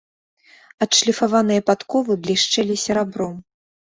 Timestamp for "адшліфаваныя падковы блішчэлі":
0.85-2.79